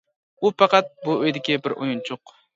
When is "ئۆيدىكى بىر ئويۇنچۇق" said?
1.19-2.35